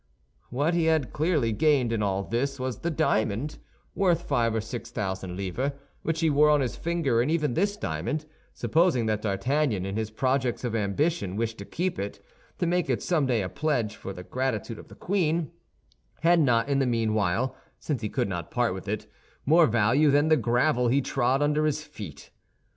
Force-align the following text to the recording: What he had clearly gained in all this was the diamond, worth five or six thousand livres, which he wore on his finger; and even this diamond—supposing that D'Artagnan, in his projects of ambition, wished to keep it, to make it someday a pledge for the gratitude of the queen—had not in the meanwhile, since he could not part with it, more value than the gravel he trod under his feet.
What 0.49 0.73
he 0.73 0.85
had 0.85 1.13
clearly 1.13 1.51
gained 1.51 1.93
in 1.93 2.01
all 2.01 2.23
this 2.23 2.59
was 2.59 2.79
the 2.79 2.89
diamond, 2.89 3.59
worth 3.93 4.23
five 4.23 4.55
or 4.55 4.59
six 4.59 4.89
thousand 4.89 5.37
livres, 5.37 5.73
which 6.01 6.21
he 6.21 6.29
wore 6.31 6.49
on 6.49 6.61
his 6.61 6.75
finger; 6.75 7.21
and 7.21 7.29
even 7.29 7.53
this 7.53 7.77
diamond—supposing 7.77 9.05
that 9.05 9.21
D'Artagnan, 9.21 9.85
in 9.85 9.95
his 9.97 10.09
projects 10.09 10.63
of 10.63 10.75
ambition, 10.75 11.35
wished 11.35 11.59
to 11.59 11.65
keep 11.65 11.99
it, 11.99 12.19
to 12.57 12.65
make 12.65 12.89
it 12.89 13.03
someday 13.03 13.43
a 13.43 13.47
pledge 13.49 13.95
for 13.95 14.11
the 14.11 14.23
gratitude 14.23 14.79
of 14.79 14.87
the 14.87 14.95
queen—had 14.95 16.39
not 16.39 16.67
in 16.67 16.79
the 16.79 16.87
meanwhile, 16.87 17.55
since 17.77 18.01
he 18.01 18.09
could 18.09 18.27
not 18.27 18.49
part 18.49 18.73
with 18.73 18.87
it, 18.87 19.05
more 19.45 19.67
value 19.67 20.09
than 20.09 20.29
the 20.29 20.35
gravel 20.35 20.87
he 20.87 20.99
trod 20.99 21.43
under 21.43 21.63
his 21.63 21.83
feet. 21.83 22.31